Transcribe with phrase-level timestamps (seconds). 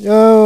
[0.00, 0.40] Yo.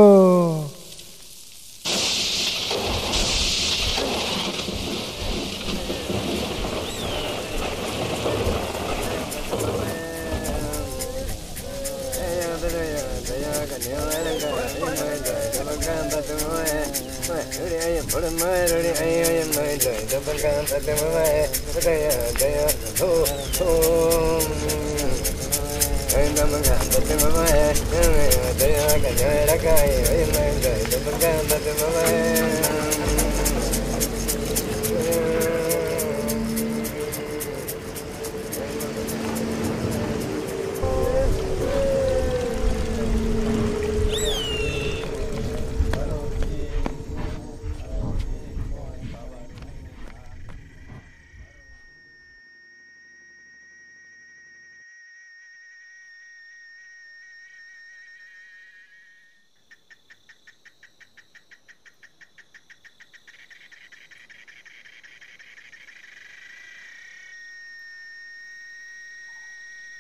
[26.47, 26.69] Thank
[32.59, 32.63] you.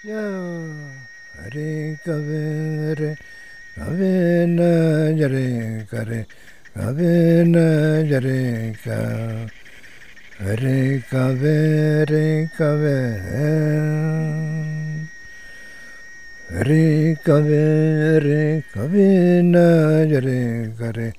[0.06, 3.16] Hare Kavere
[3.74, 6.26] Kavena Jare Kare
[6.76, 8.98] Kavena Jare Ka
[10.44, 13.00] Hare Kavere Kave
[16.50, 19.66] Hare Kavere Kavena
[20.10, 21.14] Jare Kare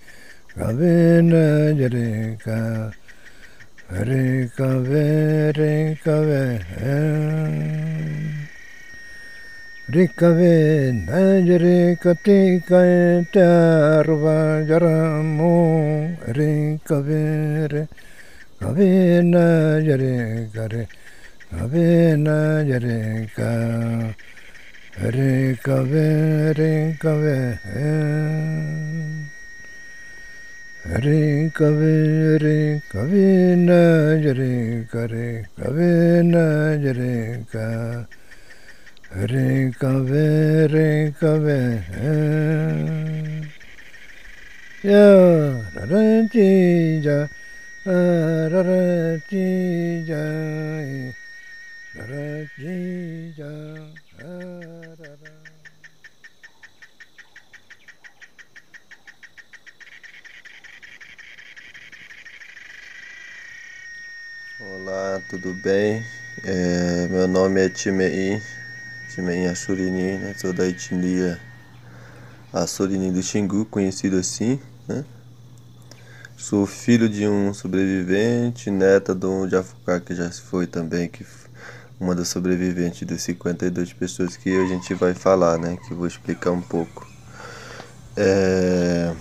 [0.55, 2.92] Kavena Jare Ka
[3.89, 6.44] Hare Kavere Kave
[9.94, 14.23] रिकवे नजरे कति कै तैरव
[14.67, 15.58] जरमो
[16.30, 17.23] रे, कवे
[17.67, 17.86] रे
[18.61, 20.17] कवे नजरे
[20.55, 20.86] करे,
[21.53, 23.52] कवे नजरे का।
[25.03, 26.08] रे कवे
[26.53, 27.38] रे कवे
[30.95, 37.67] रे कवे रे कवे नजरे करे, कवे नजरे का।
[39.15, 41.86] Hare Kave, Hare Kave.
[44.83, 47.30] Ya, Rarati Ja,
[47.86, 49.45] Rarati
[50.05, 50.23] Ja,
[51.95, 53.52] Rarati Ja,
[54.20, 55.36] Rarati
[64.59, 66.04] Olá, tudo bem?
[66.43, 68.42] É, meu nome é Timei,
[69.15, 70.36] Timei Assurini, né?
[70.37, 71.39] Sou da etnia
[72.52, 75.05] Assurini do Xingu, conhecido assim, né?
[76.36, 79.48] Sou filho de um sobrevivente, neta de um
[80.05, 81.25] que já se foi também, que
[81.98, 85.77] uma das sobreviventes das 52 pessoas que a gente vai falar, né?
[85.77, 87.08] Que eu vou explicar um pouco.
[88.17, 89.15] É...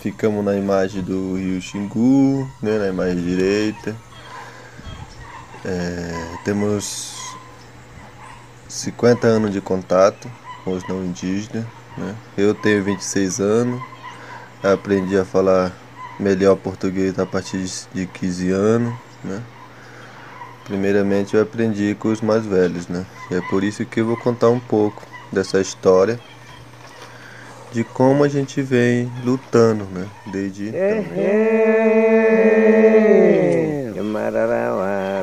[0.00, 2.78] Ficamos na imagem do rio Xingu, né?
[2.78, 3.96] na imagem direita.
[5.64, 7.21] É, temos
[8.72, 10.30] 50 anos de contato
[10.64, 11.64] com os não indígenas.
[11.96, 12.14] Né?
[12.36, 13.80] Eu tenho 26 anos,
[14.62, 15.72] aprendi a falar
[16.18, 17.62] melhor português a partir
[17.92, 18.94] de 15 anos.
[19.22, 19.42] Né?
[20.64, 23.04] Primeiramente eu aprendi com os mais velhos, né?
[23.30, 26.18] E é por isso que eu vou contar um pouco dessa história
[27.72, 30.06] de como a gente vem lutando, né?
[30.26, 30.78] Desde então.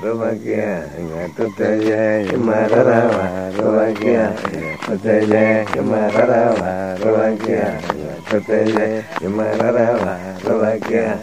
[0.10, 0.90] Rubakia,
[1.38, 4.34] Tutaya, Yamararawa, Rubakia,
[4.82, 7.78] Tutaya, Yamararawa, Rubakia,
[8.26, 11.14] Tutaya, Yamararawa, Rubakia,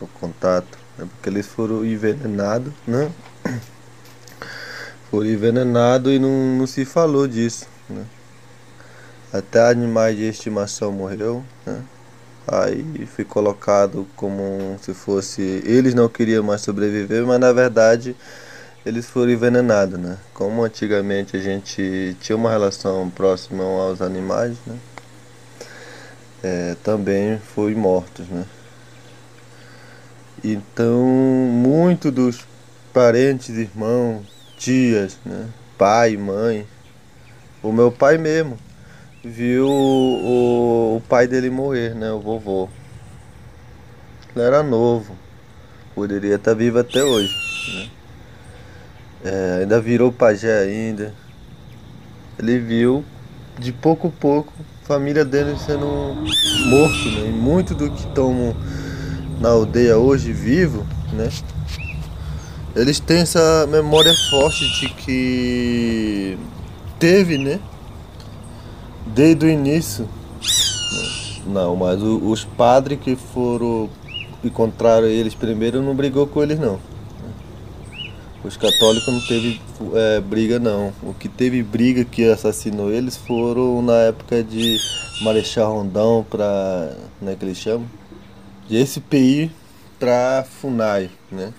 [0.00, 3.10] no contato, né, porque eles foram envenenados, né?
[5.10, 8.04] Foram envenenados e não, não se falou disso, né?
[9.32, 11.80] Até animais de estimação morreu, né?
[12.46, 15.62] Aí foi colocado como se fosse.
[15.64, 18.16] Eles não queriam mais sobreviver, mas na verdade
[18.86, 20.16] eles foram envenenados, né?
[20.32, 24.78] Como antigamente a gente tinha uma relação próxima aos animais, né?
[26.40, 28.46] É, também foi mortos, né?
[30.44, 32.46] Então, muito dos
[32.92, 34.24] parentes, irmãos,
[34.56, 35.48] tias, né?
[35.76, 36.64] pai, mãe,
[37.64, 38.56] o meu pai mesmo
[39.24, 42.12] viu o, o pai dele morrer, né?
[42.12, 42.68] O vovô.
[44.32, 45.16] Ele era novo,
[45.92, 47.34] poderia estar vivo até hoje.
[47.74, 47.90] Né?
[49.26, 51.12] É, ainda virou pajé ainda.
[52.38, 53.04] Ele viu
[53.58, 54.52] de pouco a pouco
[54.84, 55.84] a família dele sendo
[56.68, 57.26] morto, né?
[57.26, 58.54] E muito do que estão
[59.40, 61.28] na aldeia hoje vivo, né?
[62.76, 66.38] Eles têm essa memória forte de que
[67.00, 67.58] teve, né?
[69.08, 70.08] Desde o início.
[71.44, 73.90] Não, mas os padres que foram
[74.44, 76.78] encontraram eles primeiro não brigou com eles não.
[78.46, 79.60] Os católicos não teve
[79.92, 80.92] é, briga não.
[81.02, 84.78] O que teve briga que assassinou eles foram na época de
[85.22, 87.90] Marechal Rondão para, né, que eles chamam,
[88.68, 89.50] de esse PI
[89.98, 91.52] para Funai, né?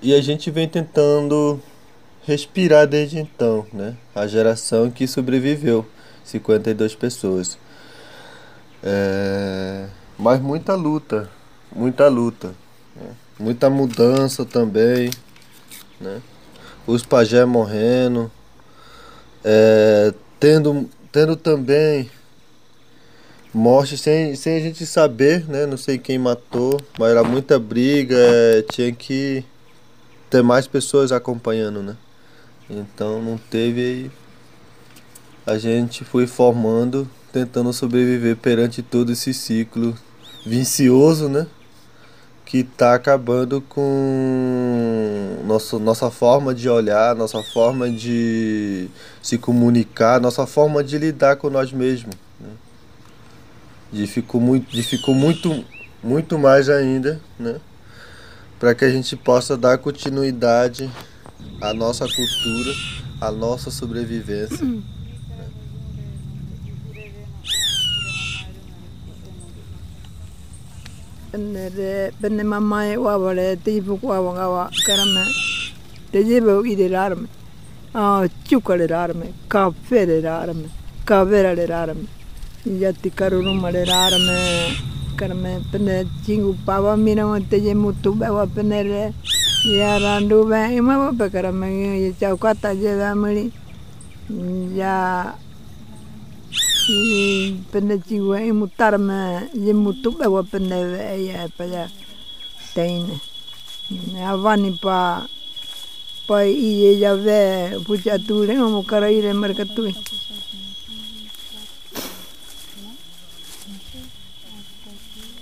[0.00, 1.60] E a gente vem tentando
[2.24, 3.96] respirar desde então, né?
[4.14, 5.84] A geração que sobreviveu,
[6.24, 7.58] 52 pessoas.
[8.82, 9.88] É...
[10.18, 11.28] Mas muita luta,
[11.70, 12.54] muita luta.
[12.96, 13.10] Né?
[13.38, 15.10] Muita mudança também,
[16.00, 16.20] né?
[16.86, 18.30] Os pajé morrendo,
[19.44, 22.10] é, tendo, tendo também
[23.52, 25.66] morte sem, sem a gente saber, né?
[25.66, 29.44] Não sei quem matou, mas era muita briga, é, tinha que
[30.28, 31.96] ter mais pessoas acompanhando, né?
[32.68, 34.10] Então não teve
[35.46, 39.96] a gente foi formando, tentando sobreviver perante todo esse ciclo
[40.44, 41.46] vicioso, né?
[42.48, 48.88] Que está acabando com nosso, nossa forma de olhar, nossa forma de
[49.22, 52.14] se comunicar, nossa forma de lidar com nós mesmos.
[52.40, 52.48] Né?
[53.92, 55.62] Dificou muito, dificou muito,
[56.02, 57.60] muito mais ainda, né?
[58.58, 60.90] para que a gente possa dar continuidade
[61.60, 62.72] à nossa cultura,
[63.20, 64.66] à nossa sobrevivência.
[71.36, 75.24] nere bene mamae wawale tipu kwa wangawa karame
[76.12, 77.28] tejebe idirarme
[77.94, 80.68] ah chukalerarme kafererarme
[81.04, 82.06] kaverarerarme
[82.80, 84.36] yati karurumarerarme
[85.16, 89.12] karame pene chingu pava mira teje mutu bawa penere
[89.78, 93.52] ya randu ba ima ba karame ya chaukata jeva mali
[94.76, 95.34] ya
[96.88, 100.76] pene chiwa i mutarme i mutupe wa pene
[101.20, 101.84] ya pa ya
[102.74, 103.20] teine
[104.24, 105.28] a vani pa
[106.26, 109.92] pa i e ya ve pucha tu le mo kara i le merkatu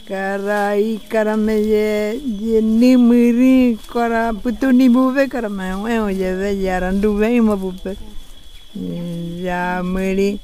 [0.08, 6.10] kara i kara me ye ye ni miri kara putu ni buve kara me o
[6.10, 7.94] ye ve ya randu ve mo bupe
[9.46, 10.43] ya miri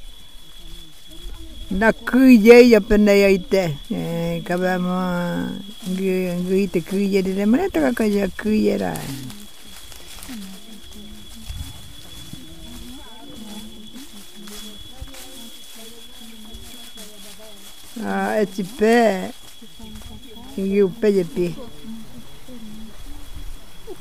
[1.79, 3.63] Na kui jei a penei ai te.
[4.45, 4.97] Ka bea mo
[5.89, 9.07] ngui te kui jei dire mene taka ka jia kui jei rai.
[18.05, 19.31] Ah, e ti pē,
[20.55, 21.72] You pay a.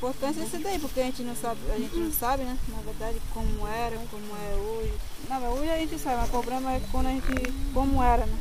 [0.02, 2.58] importância é essa daí, porque a gente não sabe, a gente não sabe, né?
[2.68, 4.92] Na verdade, como era, como é hoje.
[5.30, 7.52] Não, hoje a gente sabe, mas o problema é quando a gente.
[7.72, 8.38] como era, né?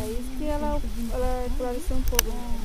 [0.00, 0.80] É isso que ela,
[1.12, 2.28] ela esclareceu um pouco.
[2.28, 2.60] Né?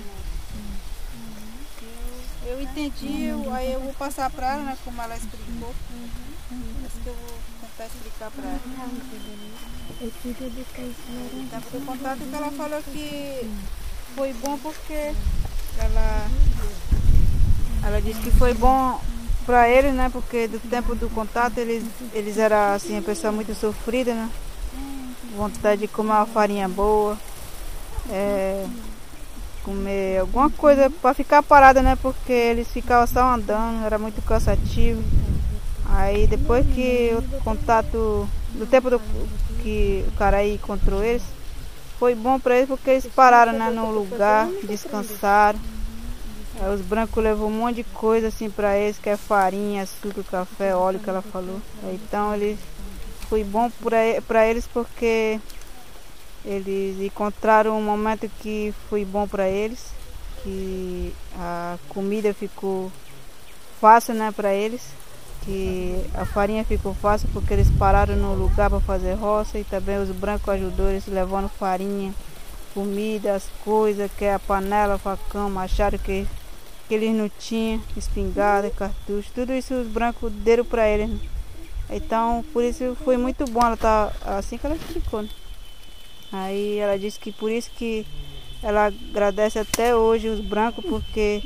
[2.45, 4.77] Eu, eu entendi, eu, aí eu vou passar para ela, né?
[4.85, 5.73] Como ela explicou.
[6.85, 8.61] Acho que eu vou tentar explicar para ela.
[11.33, 13.49] Então, o contato que ela falou que
[14.15, 15.15] foi bom porque
[15.79, 16.29] ela
[17.87, 18.99] ela disse que foi bom
[19.45, 20.09] para eles, né?
[20.11, 24.29] Porque do tempo do contato eles, eles eram assim, a pessoa muito sofrida, né?
[25.35, 27.17] Vontade de comer uma farinha boa,
[28.09, 28.65] é,
[29.63, 31.97] comer alguma coisa para ficar parada, né?
[32.01, 35.01] Porque eles ficavam só andando, era muito cansativo.
[35.89, 38.99] Aí depois que o contato, do tempo do,
[39.63, 41.23] que o cara aí encontrou eles,
[41.97, 45.76] foi bom para eles porque eles pararam né, no lugar, descansaram.
[46.59, 50.23] Aí os brancos levou um monte de coisa assim para eles, que é farinha, açúcar,
[50.23, 51.61] café, óleo que ela falou.
[51.93, 52.57] Então eles
[53.29, 53.69] foi bom
[54.27, 55.39] para eles porque
[56.43, 59.91] eles encontraram um momento que foi bom para eles,
[60.43, 62.91] que a comida ficou
[63.79, 64.81] fácil, né, para eles.
[65.43, 69.97] Que a farinha ficou fácil porque eles pararam no lugar para fazer roça e também
[69.97, 72.13] os brancos ajudou eles levando farinha,
[72.73, 76.27] comida, as coisas, que é a panela, facão, machado que,
[76.87, 81.09] que eles não tinham, espingarda, cartucho, tudo isso os brancos deram para eles.
[81.09, 81.19] Né?
[81.89, 85.21] Então, por isso foi muito bom ela tá assim que ela explicou.
[85.21, 85.29] Né?
[86.31, 88.05] Aí ela disse que por isso que
[88.61, 91.41] ela agradece até hoje os brancos, porque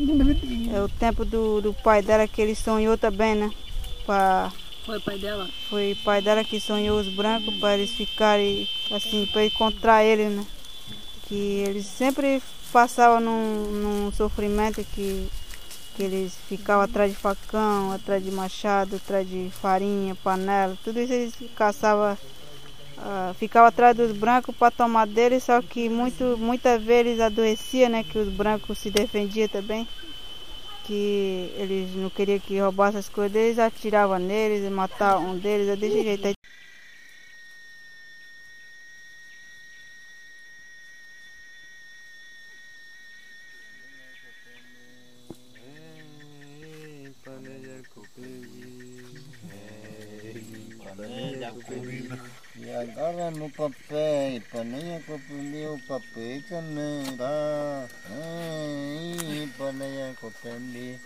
[0.73, 3.51] é o tempo do, do pai dela que ele sonhou também, né?
[4.05, 4.51] Pra,
[4.85, 5.49] Foi o pai dela?
[5.69, 10.25] foi o pai dela que sonhou os brancos para eles ficarem assim, para encontrar ele,
[10.29, 10.45] né?
[11.27, 12.41] Que eles sempre
[12.71, 15.27] passavam num, num sofrimento que,
[15.95, 21.13] que eles ficavam atrás de facão, atrás de machado, atrás de farinha, panela, tudo isso
[21.13, 22.17] eles caçavam
[23.03, 28.03] ah, ficava atrás dos brancos para tomar deles, só que muito, muitas vezes adoecia, né?
[28.03, 29.87] Que os brancos se defendiam também.
[30.83, 35.75] Que eles não queriam que roubasse as coisas deles, atiravam neles, matavam um deles, é
[35.75, 36.37] desse jeito.
[55.01, 57.87] Paneia copiou o papel caneira.
[58.09, 60.99] Ei, paneia copiou.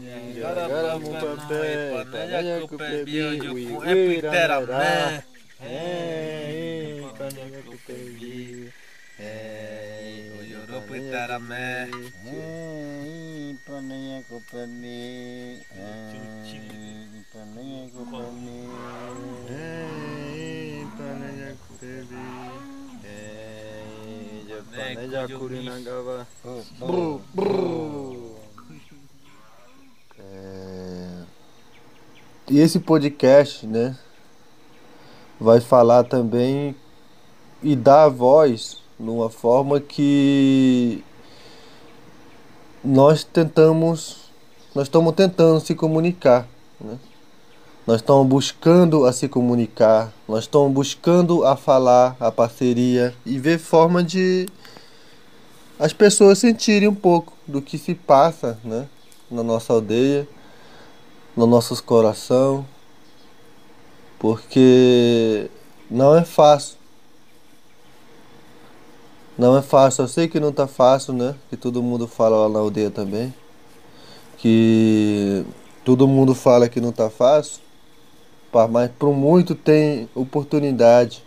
[0.46, 5.24] Agora no papel, paneia copiou, é piterapé.
[5.62, 8.72] Ei, paneia copiou.
[9.18, 9.56] Ei,
[27.34, 28.36] Bru,
[30.18, 31.22] É,
[32.48, 33.96] E esse podcast, né,
[35.40, 36.74] vai falar também
[37.62, 41.04] e dar voz numa forma que
[42.82, 44.30] nós tentamos,
[44.74, 46.46] nós estamos tentando se comunicar,
[46.80, 46.98] né?
[47.86, 53.60] Nós estamos buscando a se comunicar, nós estamos buscando a falar, a parceria e ver
[53.60, 54.48] forma de
[55.78, 58.88] as pessoas sentirem um pouco do que se passa, né,
[59.30, 60.26] na nossa aldeia,
[61.36, 62.66] no nossos coração,
[64.18, 65.48] porque
[65.88, 66.76] não é fácil.
[69.38, 71.36] Não é fácil, eu sei que não tá fácil, né?
[71.50, 73.34] Que todo mundo fala lá na aldeia também.
[74.38, 75.44] Que
[75.84, 77.60] todo mundo fala que não tá fácil,
[78.56, 81.22] pá, mas para muito tem oportunidade.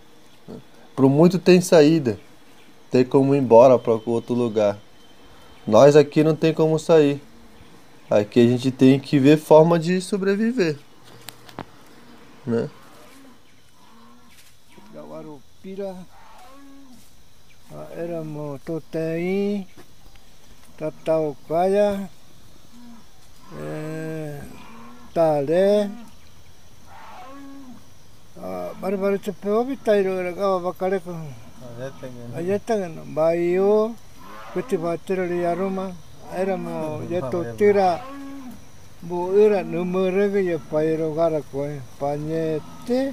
[0.48, 0.56] Né?
[0.96, 2.20] Para muito tem saída.
[2.90, 4.80] Tem como ir embora para outro lugar.
[5.68, 7.22] Nós aqui não tem como sair.
[8.10, 10.80] Aqui a gente tem que ver forma de sobreviver.
[12.48, 12.68] Né?
[14.92, 15.96] Gawarupira.
[17.96, 19.68] Éramos Totei,
[20.76, 22.10] Tataucaia,
[23.54, 24.42] eh,
[28.82, 31.14] බරිබරි චුප්පයෝ පිත්තයිරෝරකව වකඩෙකු
[32.38, 33.82] අයත්තගෙන බයියෝ
[34.52, 35.78] පෙති පච්චරලි යරුම
[36.32, 36.66] අයරම
[37.10, 37.78] යත ඔච්චිර
[39.04, 43.08] බෝර නුමරගය පයිරෝගරකොයි පඥත්තේ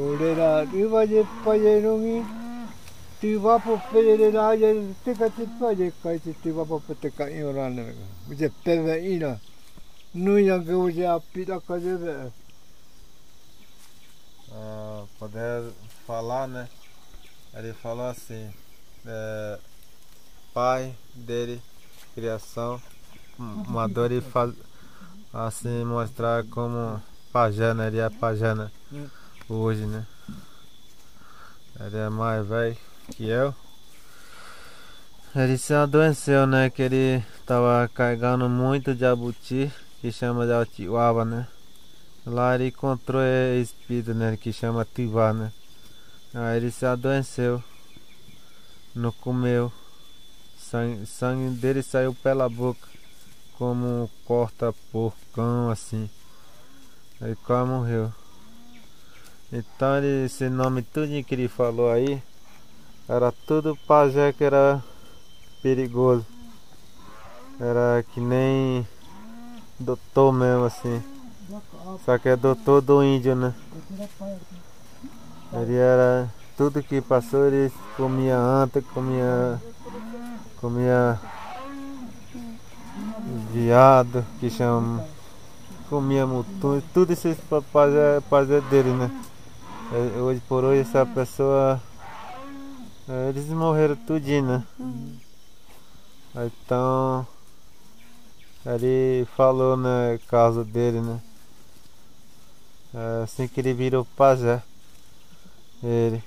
[0.00, 2.16] ඔඩෙලා ඉවජෙප්පයරුගි
[3.20, 4.62] තිවපොප්පෙරලාජ
[4.94, 7.98] ටිකතිත්පජෙක්කයි තිවපොප්පතක ඉවරන්නක
[8.28, 9.24] විජෙප්පෙව ඉන
[10.16, 12.45] නුයග උජ අපිටකජෙවේ
[14.58, 15.70] Ah, poder
[16.06, 16.66] falar, né?
[17.52, 18.50] Ele falou assim,
[19.04, 19.58] é,
[20.54, 21.60] pai dele,
[22.14, 22.80] criação,
[23.38, 24.54] uma dor e faz,
[25.32, 27.88] assim mostrar como pajé, né?
[27.88, 28.70] Ele é pajé, né?
[29.46, 30.06] Hoje, né?
[31.78, 32.76] Ele é mais velho
[33.10, 33.54] que eu.
[35.34, 36.70] Ele se adoeceu, né?
[36.70, 39.70] Que ele tava carregando muito jabuti,
[40.00, 41.46] que chama de altiuaba, né?
[42.26, 44.36] Lá ele encontrou esse espírito, né?
[44.36, 45.52] Que chama Tivá, né?
[46.34, 47.62] Aí ele se adoeceu.
[48.92, 49.72] Não comeu.
[50.58, 52.88] Sangue, sangue dele saiu pela boca.
[53.56, 56.10] Como corta porcão assim.
[57.20, 58.12] Aí quase morreu.
[59.52, 62.20] Então ele, esse nome tudo que ele falou aí.
[63.08, 64.82] Era tudo pajé que era
[65.62, 66.26] perigoso.
[67.60, 68.84] Era que nem
[69.78, 71.15] doutor mesmo assim.
[72.04, 73.54] Só que é doutor do índio, né?
[75.52, 76.28] Ele era.
[76.56, 79.60] Tudo que passou ele comia anta, comia.
[80.60, 81.20] comia
[83.52, 85.04] viado, que chama.
[85.88, 89.10] Comíamos tudo, tudo isso para fazer dele, né?
[89.92, 91.80] É, hoje por hoje essa pessoa.
[93.08, 94.64] é, Eles morreram tudinho, né?
[96.34, 97.26] Então.
[98.64, 101.20] Ele falou na casa dele, né?
[103.22, 104.62] Assim que ele virou pajé.
[105.82, 106.22] Ele.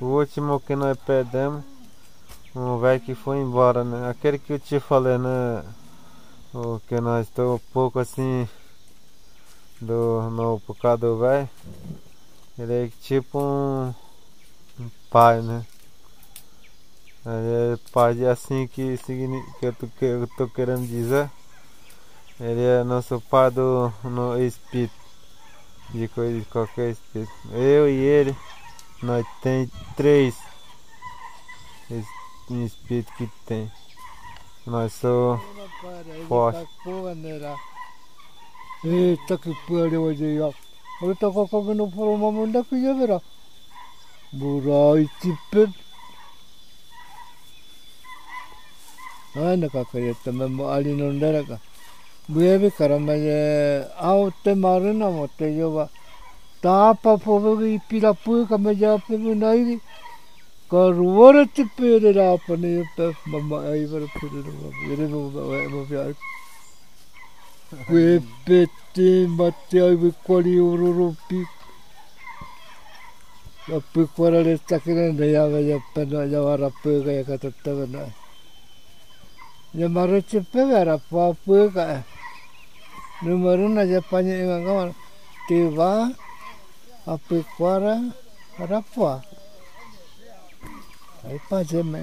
[0.00, 1.64] O último que nós perdemos,
[2.54, 4.08] um velho que foi embora, né?
[4.08, 5.64] Aquele que eu te falei, né?
[6.54, 8.48] O que nós estamos um pouco assim
[9.80, 11.48] do no por causa do velho.
[12.56, 13.94] Ele é tipo um,
[14.78, 15.66] um pai, né?
[17.26, 21.28] Ele é pai assim que, que, eu tô, que eu tô querendo dizer.
[22.38, 24.94] Ele é nosso pai do no espírito.
[25.90, 27.32] De coisa de qualquer espírito.
[27.52, 28.36] Eu e ele,
[29.02, 30.34] nós tem três
[31.90, 33.70] es- um espírito que tem.
[34.66, 35.40] Nós somos
[36.28, 36.66] Forte.
[38.84, 40.40] Eita que pariu aí.
[41.02, 43.20] Olha tá com no forma manda que já verá.
[44.32, 45.72] Burai tipe.
[49.36, 51.60] Ana ka kaya tama mo ali non dara ka.
[52.28, 55.88] buyebi karamaye au te marina mo te yoba
[56.60, 59.80] tapa povogi pila pu kamaja pe bunairi
[60.68, 64.52] ka ruwara te pere ra pane pe mama e e ai var pere ro
[64.88, 66.10] yere mo ba mo pyar
[67.86, 71.38] kwe pete mate ai vi kwali ururu pi
[73.68, 77.12] la pu kwara le takira ne ya ga ya pe no ya vara pu ga
[77.12, 78.02] ya ka tatta na
[79.78, 82.02] ya marache pe ga ra pa pu ga
[83.22, 84.92] Número na ya panya inga ga
[85.48, 86.12] te va
[87.06, 87.96] a pe kwara
[88.58, 89.22] ra pa.
[91.24, 92.02] Ai pa je me.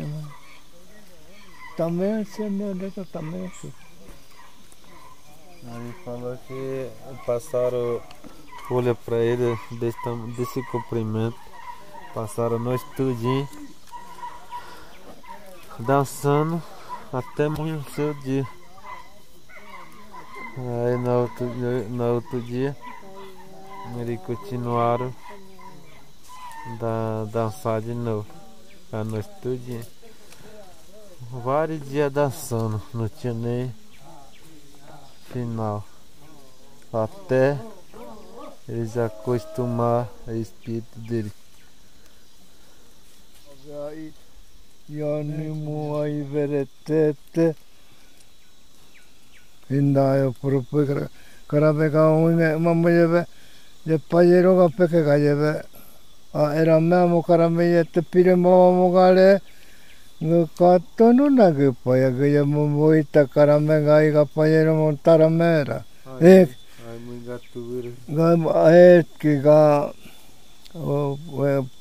[1.77, 3.73] Também se me onde tá também se.
[5.63, 6.89] Ele falou que
[7.25, 8.01] passaram
[8.67, 9.97] folha pra ele desse,
[10.37, 11.37] desse comprimento.
[12.13, 13.47] Passaram nós tudinho.
[15.79, 16.61] Dançando
[17.11, 18.47] até amanhecer o dia.
[20.55, 21.45] Aí no outro,
[22.13, 22.77] outro dia
[23.99, 25.13] eles continuaram
[26.79, 28.27] da dançar de novo.
[28.91, 29.85] A noite tudinho.
[31.31, 33.73] Vários dias dançando, não tinha nem
[35.31, 35.83] final.
[36.93, 37.59] Até
[38.69, 41.31] eles acostumar ao espírito dele.
[43.87, 44.13] Ai,
[44.87, 47.55] yani mu ai veretete.
[49.69, 50.83] Inda yo purupu
[51.47, 53.25] karape ka ungi me mambo yebe
[53.85, 55.63] jepa yero ka peke ka yebe
[56.33, 59.41] a era me amo karame ye te pire mo mo ga le
[60.19, 64.11] ngu kato no na ge pa ya ge ye mo mo ita karame ga i
[64.11, 65.85] ga pa yero mo tarame ra
[66.19, 66.47] e
[68.09, 68.27] ga
[68.71, 69.91] e ke ga
[70.75, 71.17] o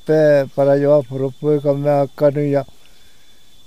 [0.06, 2.62] pe para yo a purupu ka me akanu ya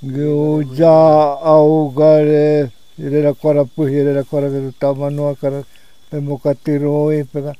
[0.03, 0.95] ge uja
[1.41, 5.63] au ga le e rera kora puhi, e rera kora veru tau manua kara
[6.09, 7.53] pe moka te roi, pera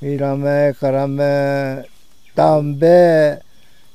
[0.00, 1.88] i rame, kara me
[2.34, 3.42] tambe,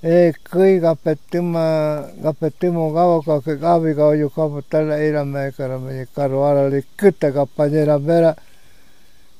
[0.02, 4.62] e kui ga pe tima, ga pe timo gawa ka ke gawi ga oyu kapa
[4.68, 8.36] tala i rame, kara me e karo ara le kuta ka panera vera,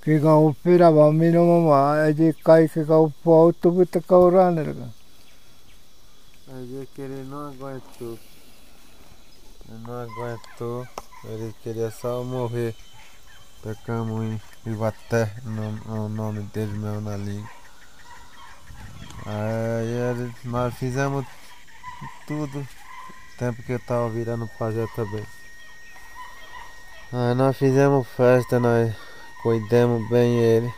[0.04, 4.00] ki ga upira wa mino mama, e je kai ke ga upo au tubi te
[4.00, 4.88] kau rane raka.
[6.54, 8.18] E je kere noa goetu,
[9.84, 10.86] noa goetu,
[11.26, 12.76] Ele queria só morrer.
[13.62, 15.32] Pecamos em Ivaté,
[15.88, 17.50] o nome dele mesmo na língua.
[19.26, 21.26] Aí ele, nós fizemos
[22.28, 22.68] tudo.
[23.38, 25.26] Tempo que eu tava virando pajé também.
[27.12, 28.94] Aí nós fizemos festa, nós
[29.42, 30.74] cuidamos bem ele.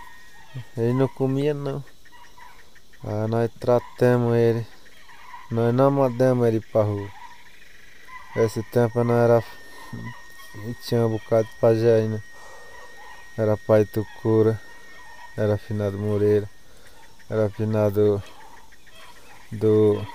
[0.77, 1.83] Ele não comia não.
[3.03, 4.65] Aí nós tratamos ele.
[5.49, 7.09] Nós não mandamos ele pra rua.
[8.35, 9.43] Esse tempo não era.
[10.83, 12.23] Tinha um bocado de pajé ainda.
[13.37, 14.59] Era pai Tucura.
[15.37, 16.49] Era finado Moreira.
[17.29, 18.21] Era finado
[19.51, 20.05] do.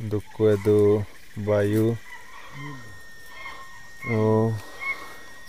[0.00, 1.04] do Coe do
[1.36, 1.96] Baiú.
[4.10, 4.52] O-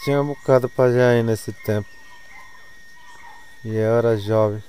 [0.04, 1.88] tinha um bocado de pajé aí nesse tempo.
[3.64, 4.62] E eu era jovem.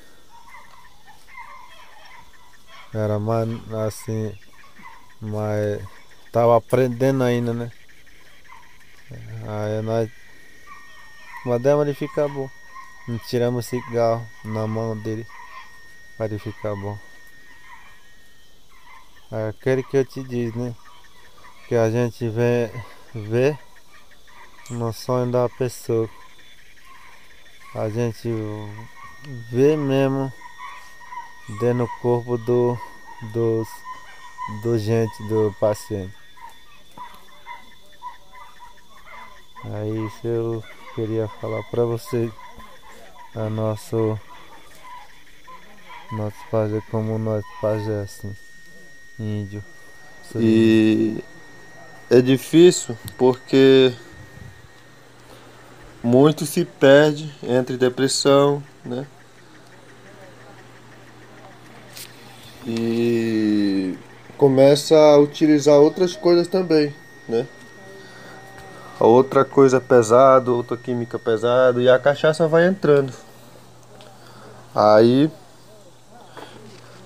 [2.95, 4.33] Era mais assim.
[5.21, 5.83] Mas
[6.33, 7.73] tava aprendendo ainda, né?
[9.47, 10.09] Aí nós
[11.45, 12.49] mandamos ele ficar bom.
[13.29, 15.27] Tiramos cigarro na mão dele
[16.17, 16.97] para ele ficar bom.
[19.31, 20.75] É aquele que eu te disse, né?
[21.67, 22.71] Que a gente vê,
[23.15, 23.59] vê
[24.71, 26.09] no sonho da pessoa.
[27.75, 28.29] A gente
[29.51, 30.33] vê mesmo
[31.61, 32.79] dentro do corpo do,
[33.33, 33.69] dos,
[34.63, 36.22] do gente, do paciente.
[39.65, 42.31] Aí isso eu queria falar pra você
[43.35, 44.19] a nosso
[46.11, 48.37] nosso pajé como nós pajé assim
[49.19, 49.65] índio
[50.37, 51.23] E
[52.11, 53.93] é difícil porque
[56.03, 59.07] muito se perde entre depressão, né?
[62.67, 63.97] E
[64.37, 66.95] começa a utilizar outras coisas também,
[67.29, 67.47] né?
[69.05, 73.13] Outra coisa pesada, outra química pesada e a cachaça vai entrando.
[74.73, 75.29] Aí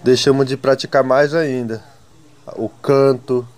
[0.05, 1.83] deixamos de praticar mais ainda.
[2.55, 3.49] O canto,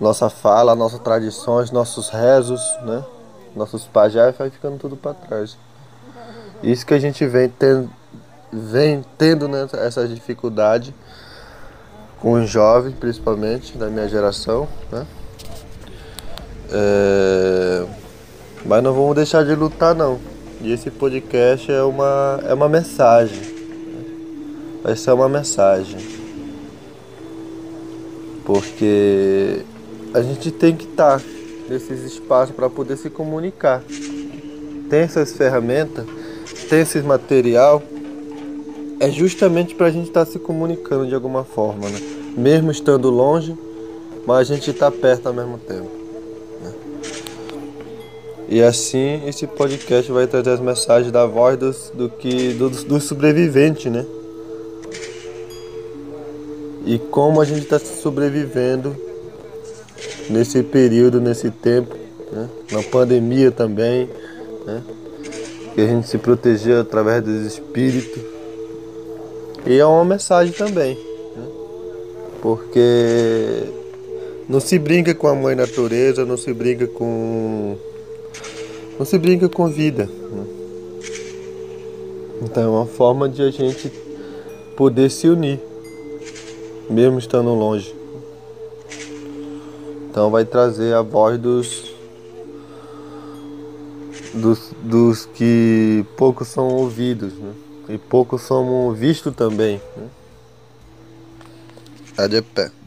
[0.00, 3.04] nossa fala, nossas tradições, nossos rezos, né?
[3.54, 5.58] Nossos pajés vai ficando tudo para trás.
[6.62, 7.90] Isso que a gente vem tendo,
[8.50, 10.94] vem tendo né, essa dificuldade
[12.22, 15.06] com os jovens, principalmente da minha geração, né?
[16.70, 17.84] É...
[18.64, 20.18] Mas não vamos deixar de lutar não.
[20.60, 23.40] E esse podcast é uma, é uma mensagem.
[24.82, 25.98] Vai ser uma mensagem.
[28.44, 29.64] Porque
[30.12, 31.22] a gente tem que estar
[31.68, 33.82] nesses espaços para poder se comunicar.
[34.88, 36.06] Tem essas ferramentas,
[36.68, 37.82] tem esse material,
[38.98, 42.00] é justamente para a gente estar se comunicando de alguma forma, né?
[42.36, 43.56] Mesmo estando longe,
[44.26, 45.97] mas a gente está perto ao mesmo tempo.
[48.48, 53.00] E assim esse podcast vai trazer as mensagens da voz dos, do que do, do
[53.00, 54.06] sobrevivente, né?
[56.86, 58.96] E como a gente está sobrevivendo
[60.30, 61.94] nesse período, nesse tempo,
[62.32, 62.48] né?
[62.72, 64.08] na pandemia também,
[64.64, 64.82] né?
[65.74, 68.22] que a gente se protegeu através dos espíritos.
[69.66, 71.46] E é uma mensagem também, né?
[72.40, 73.64] porque
[74.48, 77.76] não se brinca com a mãe natureza, não se brinca com.
[78.98, 80.06] Não se brinca com vida.
[80.06, 80.46] Né?
[82.42, 83.90] Então é uma forma de a gente
[84.76, 85.60] poder se unir,
[86.90, 87.94] mesmo estando longe.
[90.10, 91.94] Então vai trazer a voz dos,
[94.34, 97.52] dos, dos que poucos são ouvidos né?
[97.90, 99.80] e poucos são vistos também.
[99.96, 100.08] Né?
[102.52, 102.77] Tá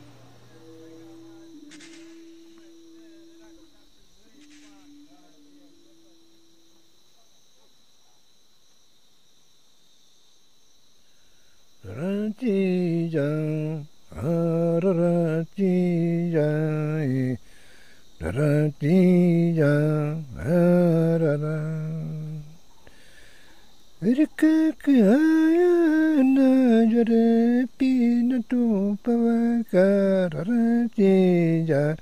[26.92, 31.96] jare pina tu pava karara ti ja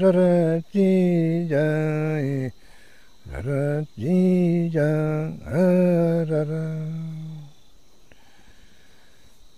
[0.00, 1.66] rara ti ja
[3.32, 4.90] rara ti ja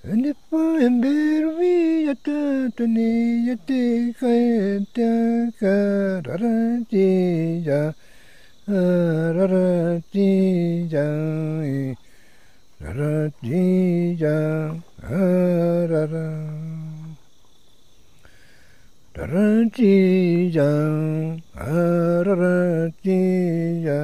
[0.04, 5.11] and pa ember vi yata tani yate kai ta
[5.61, 6.56] karara
[6.90, 7.82] ti ja
[10.92, 11.06] ja
[12.83, 16.27] Radija Rara
[19.14, 20.71] Radija
[22.25, 24.03] Radija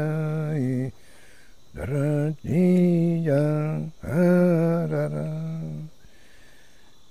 [1.75, 3.43] Radija
[4.03, 5.27] Rara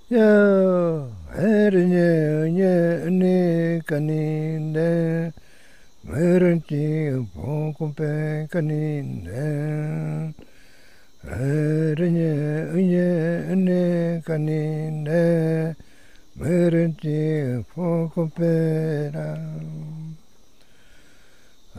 [0.08, 5.32] Yo Ernye Nye Ni Kaninde
[6.04, 9.44] Merinti Pokumpe Kaninde
[11.26, 15.74] Erinye unye une kanine
[16.36, 19.36] Merinti fokopera.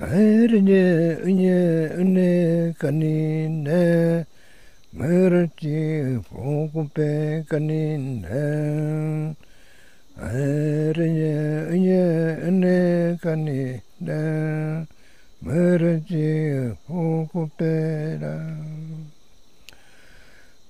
[0.02, 4.26] Erinye unye une kanine
[4.94, 8.28] Merinti fokope kanine
[10.20, 11.36] Erinye
[11.72, 12.04] unye
[12.48, 14.86] une kanine
[15.42, 18.36] Merinti fokopera.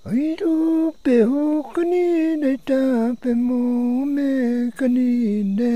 [0.08, 3.60] Airu pe ho kani nei ta pe mo
[4.16, 4.30] me
[4.80, 5.74] kani ne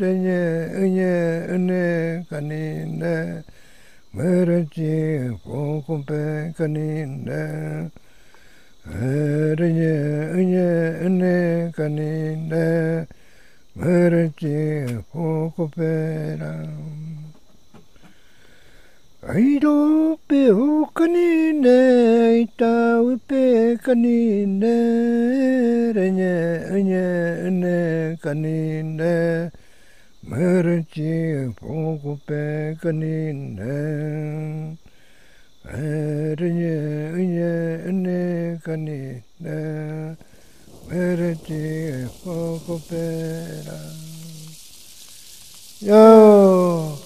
[0.00, 0.42] re nye
[0.96, 1.14] nye
[1.68, 1.84] ne
[2.28, 2.64] kani
[3.00, 3.14] ne
[4.14, 4.96] mere ji
[5.44, 7.42] ko ko pe kani ne
[9.58, 9.94] re nye
[10.50, 10.68] nye
[11.20, 11.36] ne
[11.76, 12.10] kani
[12.50, 12.66] ne
[19.28, 19.74] ai do
[20.28, 24.76] pe ho kani ne ta u pe kani ne
[25.96, 26.36] re nye
[26.88, 27.06] nye
[27.50, 27.78] ne
[28.22, 28.60] kani
[28.98, 29.14] ne
[30.30, 31.14] mer chi
[31.58, 32.42] po ku pe
[32.82, 33.16] kani
[33.56, 33.74] ne
[36.38, 36.76] re nye
[37.32, 37.52] nye
[38.04, 38.20] ne
[38.64, 39.00] kani
[39.42, 39.58] ne
[40.86, 41.64] mer chi
[42.22, 42.36] po
[42.66, 43.04] ku pe
[43.66, 43.80] ra
[45.90, 47.05] yo